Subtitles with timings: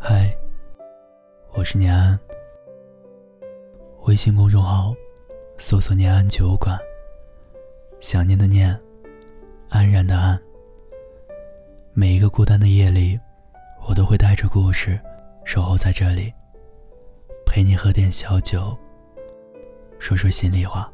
[0.00, 0.32] 嗨，
[1.54, 2.18] 我是念安。
[4.06, 4.94] 微信公众号
[5.58, 6.78] 搜索“念安酒馆”，
[7.98, 8.78] 想念的念，
[9.68, 10.40] 安然的安。
[11.92, 13.18] 每一个孤单的夜里，
[13.88, 14.98] 我都会带着故事
[15.44, 16.32] 守候在这里，
[17.44, 18.74] 陪你喝点小酒，
[19.98, 20.90] 说说心里话。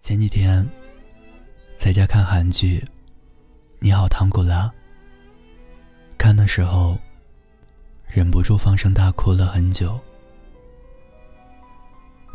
[0.00, 0.66] 前几天
[1.76, 2.78] 在家看韩剧
[3.82, 4.66] 《你好，唐古拉》，
[6.18, 6.98] 看的时候
[8.06, 9.98] 忍不住放声大哭了很久。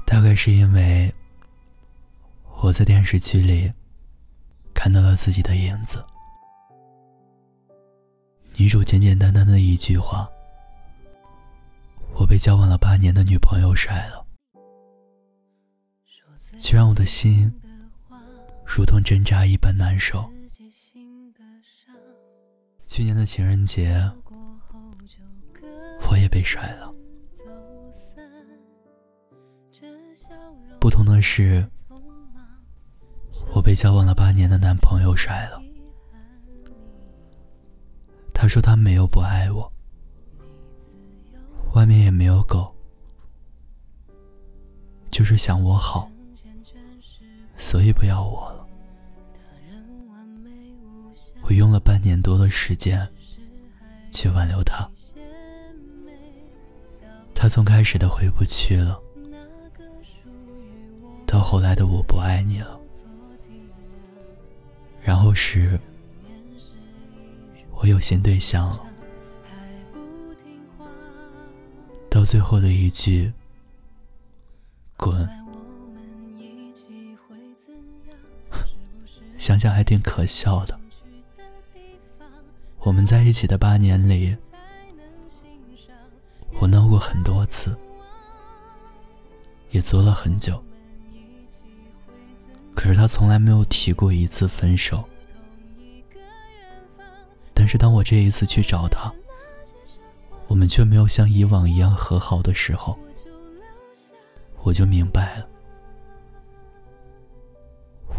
[0.08, 1.14] 大概是因为
[2.60, 3.72] 我在电视剧里
[4.74, 6.04] 看到了自己的影子。
[8.56, 10.28] 女主简简单单的一句话
[12.18, 14.26] ：“我被交往了八年的女朋友甩了。”
[16.58, 17.54] 却让我的心
[18.66, 20.28] 如同针扎一般难受。
[22.96, 24.10] 去年的情人节，
[26.10, 26.96] 我也被甩了。
[30.80, 31.70] 不同的是，
[33.54, 35.62] 我被交往了八年的男朋友甩了。
[38.34, 39.70] 他说他没有不爱我，
[41.74, 42.74] 外面也没有狗，
[45.12, 46.10] 就是想我好。
[47.58, 48.55] 所以不要我。
[51.48, 53.08] 我用了半年多的时间
[54.12, 54.90] 去挽留他，
[57.36, 59.00] 他从开始的回不去了，
[61.28, 62.80] 到后来的我不爱你了，
[65.04, 65.80] 然后是
[67.76, 68.84] 我有新对象了，
[72.10, 73.32] 到最后的一句
[74.98, 75.30] 滚。
[79.38, 80.80] 想想还挺可笑的。
[82.86, 84.38] 我们在一起的八年里，
[86.60, 87.76] 我闹过很多次，
[89.72, 90.64] 也作了很久。
[92.76, 95.04] 可是他从来没有提过一次分手。
[97.56, 99.12] 但是当我这一次去找他，
[100.46, 102.96] 我们却没有像以往一样和好的时候，
[104.62, 105.48] 我就明白了，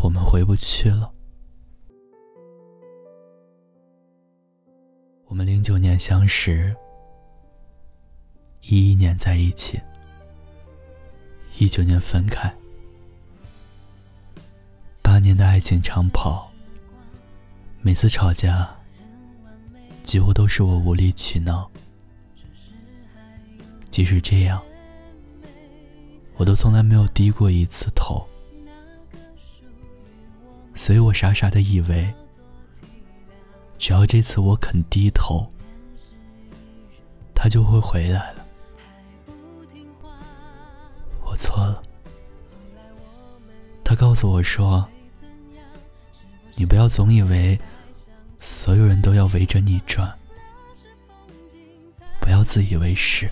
[0.03, 1.13] 我们回不去了。
[5.37, 6.75] 我们零九年相识，
[8.63, 9.79] 一一年在一起，
[11.59, 12.51] 一九年分开，
[15.03, 16.51] 八年的爱情长跑，
[17.83, 18.75] 每次吵架，
[20.03, 21.71] 几乎都是我无理取闹。
[23.91, 24.63] 即使这样，
[26.37, 28.27] 我都从来没有低过一次头，
[30.73, 32.11] 所以我傻傻的以为。
[33.79, 35.47] 只要这次我肯低头，
[37.35, 38.47] 他就会回来了。
[41.25, 41.83] 我错了。
[43.85, 44.87] 他告诉我说
[46.57, 47.59] ：“你不要总以为
[48.41, 50.13] 所有人都要围着你转，
[52.21, 53.31] 不要自以为是。”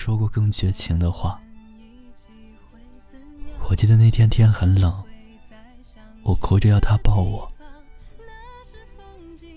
[0.00, 1.38] 说过更绝情的话。
[3.68, 4.90] 我记得那天天很冷，
[6.22, 7.52] 我哭着要他抱我，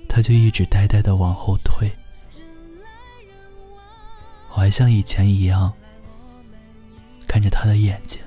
[0.10, 1.90] 他就一直呆呆的往后退。
[4.50, 5.72] 我还像以前一样
[7.26, 8.22] 看着他的眼睛，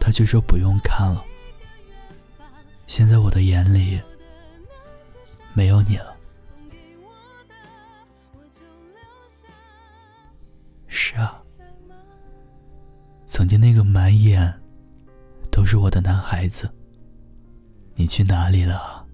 [0.00, 1.24] 他却说不用看了。
[2.88, 4.00] 现在我的眼里
[5.54, 6.11] 没有你了。
[10.94, 11.42] 是啊，
[13.24, 14.60] 曾经那个满眼
[15.50, 16.70] 都是我的男孩子，
[17.94, 19.06] 你去哪里了？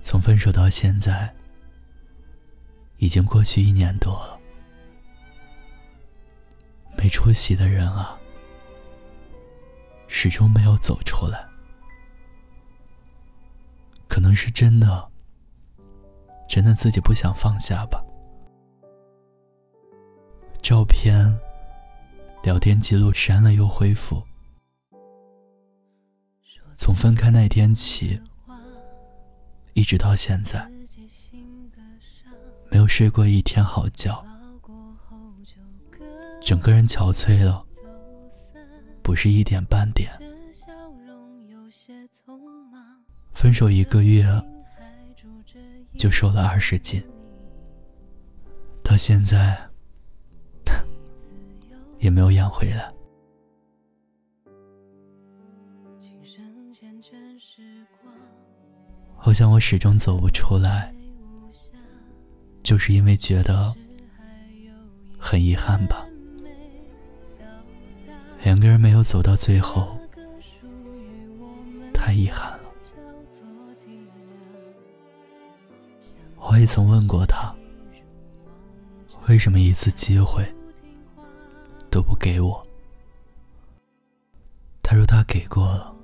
[0.00, 1.34] 从分手到现在，
[2.98, 4.38] 已经过去一年多了。
[6.96, 8.16] 没出息的人啊，
[10.06, 11.44] 始终没有走出来，
[14.06, 15.13] 可能是真的。
[16.48, 18.04] 真的自己不想放下吧？
[20.62, 21.36] 照片、
[22.42, 24.22] 聊天记录删了又恢复。
[26.76, 28.20] 从分开那天起，
[29.74, 30.68] 一直到现在，
[32.70, 34.24] 没有睡过一天好觉。
[36.42, 37.64] 整个人憔悴了，
[39.02, 40.10] 不是一点半点。
[43.32, 44.24] 分手一个月，
[45.96, 47.02] 就瘦了二十斤，
[48.82, 49.56] 到现在
[51.98, 52.92] 也没有养回来。
[59.16, 60.94] 好像我始终走不出来，
[62.62, 63.74] 就是因为觉得
[65.18, 66.06] 很遗憾吧。
[68.42, 69.96] 两个人没有走到最后，
[71.94, 72.63] 太遗憾了
[76.36, 77.54] 我也曾问过他，
[79.28, 80.44] 为什么一次机会
[81.90, 82.66] 都不给我？
[84.82, 85.94] 他说他给过了，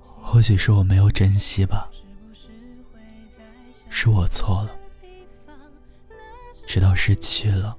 [0.00, 1.90] 或许是我没有珍惜吧。
[3.90, 4.70] 是我错了，
[6.66, 7.76] 直到失去了，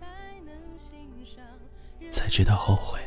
[2.10, 3.00] 才知道后悔。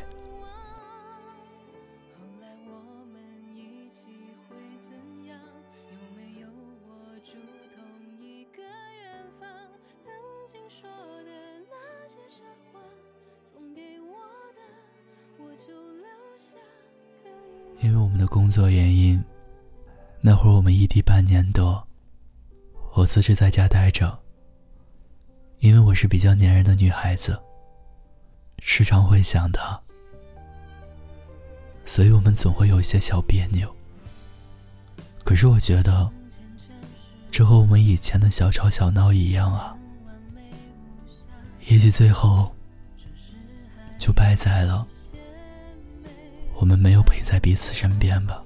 [17.89, 19.19] 因为我们的工作原因，
[20.21, 21.83] 那会儿我们异地半年多。
[22.93, 24.15] 我辞职在家待着，
[25.57, 27.35] 因为我是比较粘人的女孩子，
[28.59, 29.81] 时常会想他，
[31.83, 33.75] 所以我们总会有些小别扭。
[35.23, 36.07] 可是我觉得，
[37.31, 39.75] 这和我们以前的小吵小闹一样啊，
[41.65, 42.53] 也许最后
[43.97, 44.85] 就败在了
[46.59, 48.43] 我们没有陪在彼此身边吧。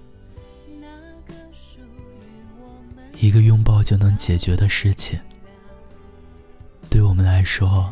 [3.19, 5.19] 一个拥抱就能解决的事情，
[6.91, 7.91] 对我们来说，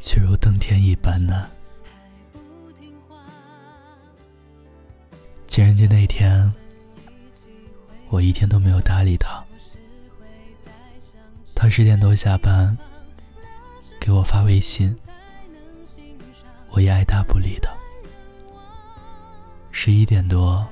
[0.00, 1.46] 却如登天一般难。
[5.46, 6.50] 情人节那天，
[8.08, 9.44] 我一天都没有搭理他。
[11.54, 12.76] 他十点多下班，
[14.00, 14.96] 给我发微信，
[16.70, 17.68] 我也爱答不理的。
[19.86, 20.66] 十一点多，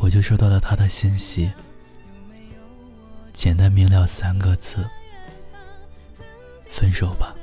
[0.00, 1.52] 我就收到了他的信息。
[3.34, 4.88] 简单明了三个字：
[6.66, 7.34] 分手吧。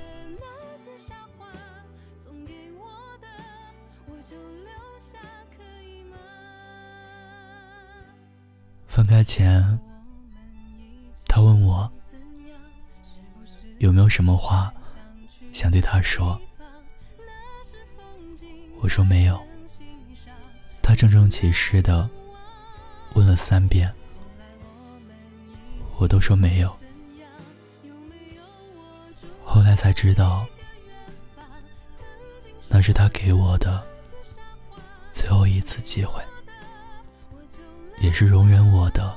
[8.88, 9.80] 分开前，
[11.28, 11.88] 他问我
[13.78, 14.74] 有没有什么话
[15.54, 16.42] 想对他说。
[18.80, 19.40] 我说没有。
[20.82, 22.10] 他郑重其事的
[23.14, 23.92] 问了三遍。
[25.98, 26.76] 我都说没有，
[29.46, 30.48] 后来才知道，
[32.68, 33.84] 那是他给我的
[35.12, 36.20] 最后一次机会，
[38.00, 39.16] 也是容忍我的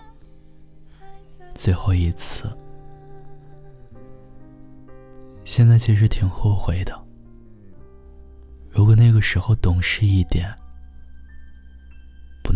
[1.54, 2.54] 最后一次。
[5.44, 6.94] 现在其实挺后悔的，
[8.68, 10.54] 如果那个时候懂事一点，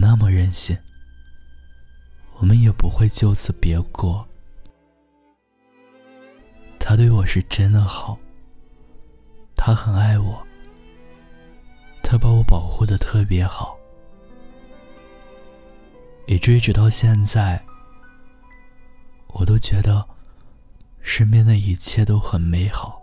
[0.08, 0.75] 那么任性。
[2.38, 4.26] 我们也不会就此别过。
[6.78, 8.19] 他对我是真的好，
[9.55, 10.43] 他很爱我，
[12.03, 13.77] 他把我保护的特别好，
[16.27, 17.62] 以至于直到现在，
[19.27, 20.03] 我都觉得
[21.03, 22.98] 身边的一切都很美好。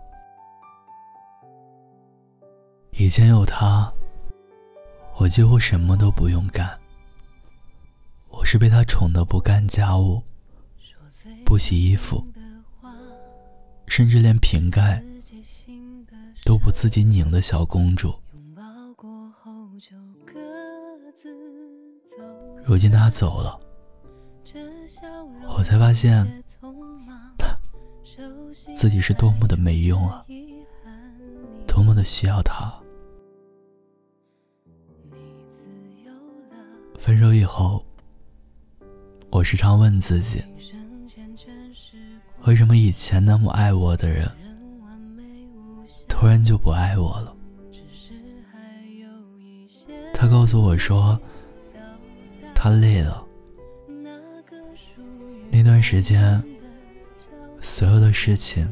[2.90, 3.92] 以前有他，
[5.18, 6.76] 我几乎什么都不用干。
[8.48, 10.22] 是被他宠得不干家务、
[11.44, 12.24] 不洗衣服，
[13.88, 15.02] 甚至连瓶盖
[16.44, 18.14] 都不自己拧的小公主。
[22.64, 23.58] 如今他走了，
[25.58, 26.24] 我才发现，
[28.76, 30.24] 自己是多么的没用啊，
[31.66, 32.72] 多么的需要他。
[36.96, 37.84] 分手以后。
[39.36, 40.42] 我时常问自己，
[42.46, 44.26] 为什么以前那么爱我的人，
[46.08, 47.36] 突然就不爱我了？
[50.14, 51.20] 他告诉我说，
[52.54, 53.22] 他累了。
[55.50, 56.42] 那段时间，
[57.60, 58.66] 所有的事情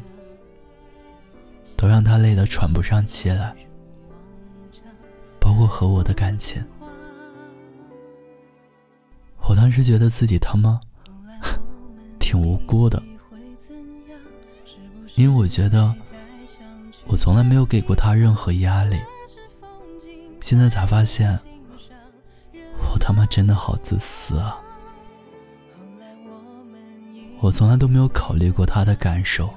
[1.77, 3.55] 都让他累得喘不上气来，
[5.39, 6.65] 包括和我的感情。
[9.47, 10.79] 我当时觉得自己他妈
[12.19, 13.01] 挺无辜的，
[15.15, 15.93] 因为我觉得
[17.05, 18.99] 我从来没有给过他任何压力，
[20.41, 21.39] 现在才发现，
[22.91, 24.59] 我他妈真的好自私啊！
[27.39, 29.53] 我从来都没有考虑过他的感受。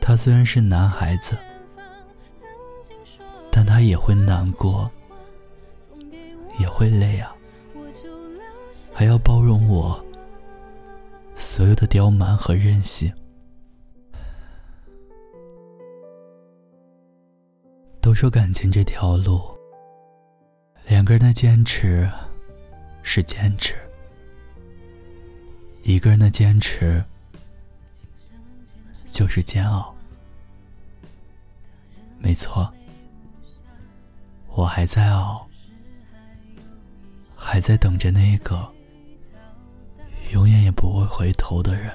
[0.00, 1.36] 他虽然是男孩子，
[3.50, 4.88] 但他也会难过，
[6.58, 7.34] 也会累啊，
[8.94, 10.04] 还要包容我
[11.34, 13.12] 所有的刁蛮和任性。
[18.00, 19.40] 都说感情这条路，
[20.86, 22.10] 两个人的坚持
[23.02, 23.74] 是坚持，
[25.82, 27.02] 一个人的坚持
[29.10, 29.94] 就是煎熬。
[32.18, 32.72] 没错，
[34.48, 35.46] 我还在熬，
[37.36, 38.68] 还在等着那个
[41.14, 41.92] 回头的人。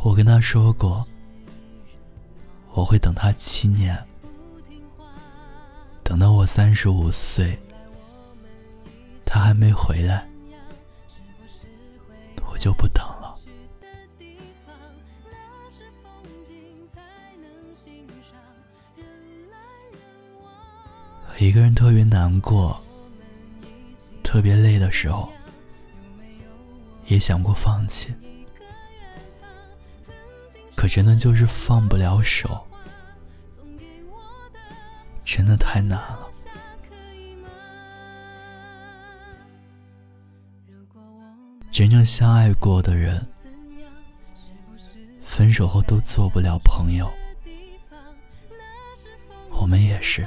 [0.00, 1.04] 我跟他说过，
[2.72, 3.98] 我会等他七年，
[6.04, 7.58] 等到我三十五岁，
[9.26, 10.24] 他还没回来，
[12.48, 13.36] 我就不等了。
[21.38, 22.80] 一个人特别难过、
[24.30, 25.28] 特别累的时候，
[27.06, 28.14] 也想过放弃。
[30.76, 32.64] 可真的就是放不了手，
[35.24, 36.28] 真的太难了。
[41.72, 43.26] 真正相爱过的人，
[45.24, 47.10] 分手后都做不了朋友。
[49.50, 50.24] 我们也是，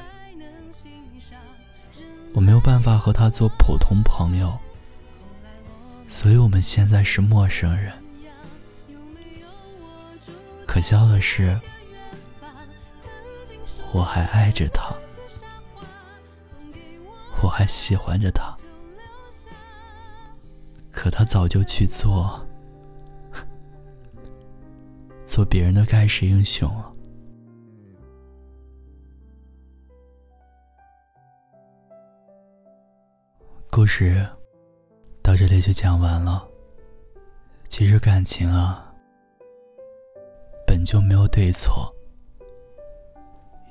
[2.34, 4.58] 我没有办法和他做普通朋友，
[6.08, 7.94] 所以我们现在是陌生人。
[10.66, 11.60] 可笑的是，
[13.92, 14.92] 我还爱着他，
[17.44, 18.56] 我还喜欢着他，
[20.92, 22.44] 可他早就去做
[25.24, 26.93] 做别人的盖世英雄了。
[33.76, 34.24] 故事
[35.24, 36.48] 到这里就讲完了。
[37.68, 38.94] 其实感情啊。
[40.68, 41.92] 本就没有对错，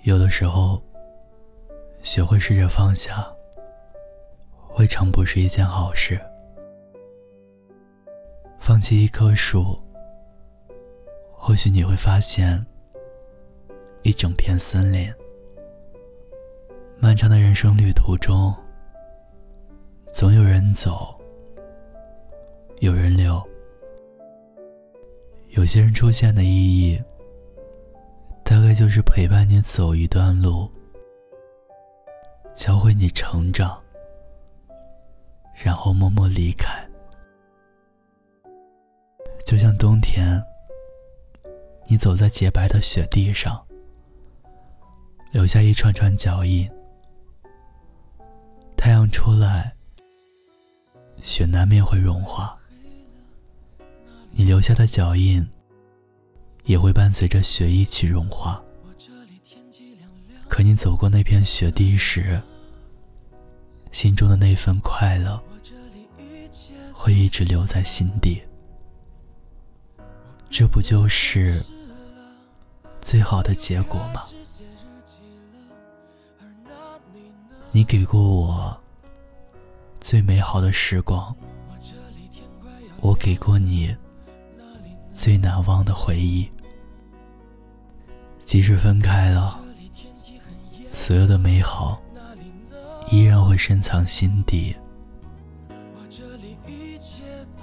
[0.03, 0.83] 有的时候，
[2.03, 3.25] 学会试着放下，
[4.77, 6.21] 未尝不是一件好事。
[8.59, 9.81] 放弃一棵树，
[11.31, 12.67] 或许你会发现
[14.03, 15.15] 一整片森林。
[16.99, 18.53] 漫长的人生旅途中，
[20.13, 21.19] 总有人走，
[22.81, 23.43] 有人留。
[25.49, 27.03] 有些人出现的意义，
[28.45, 30.71] 大概就是陪伴你走一段路，
[32.55, 33.83] 教会你成长，
[35.55, 36.87] 然后默默离开。
[39.47, 40.41] 就像冬天，
[41.87, 43.67] 你走在洁白的雪地上，
[45.33, 46.71] 留下一串串脚印，
[48.77, 49.75] 太阳出来，
[51.23, 52.59] 雪难免会融化。
[54.33, 55.49] 你留下的脚印，
[56.65, 58.61] 也会伴随着雪一起融化。
[60.49, 62.43] 可你走过那片雪地时，
[63.93, 65.41] 心中的那份快乐，
[66.93, 68.43] 会一直留在心底。
[70.51, 71.65] 这不就是
[73.01, 74.25] 最好的结果吗？
[77.71, 78.82] 你给过我
[80.03, 81.35] 最美好的时光，
[83.01, 83.97] 我给过你。
[85.13, 86.49] 最难忘的回忆，
[88.45, 89.61] 即使分开了，
[90.91, 92.01] 所有的美好
[93.11, 94.75] 依然会深藏心底。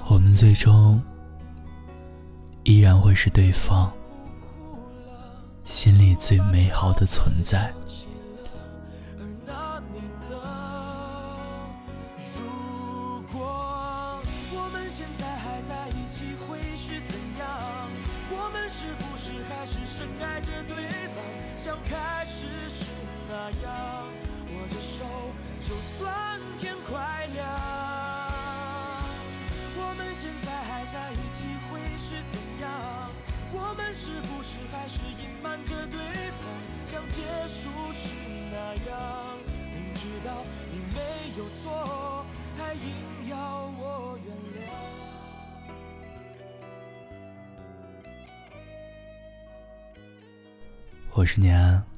[0.07, 1.01] 我们最终
[2.63, 3.91] 依然会是对方
[5.65, 7.73] 心里最美好的存在。
[35.65, 35.99] 着对
[36.31, 36.41] 方，
[36.85, 38.13] 像结束时
[38.51, 39.37] 那样。
[39.73, 40.99] 明知道你没
[41.37, 42.25] 有错，
[42.57, 43.35] 还硬要
[43.77, 44.59] 我原谅。
[51.11, 51.88] 我是年安。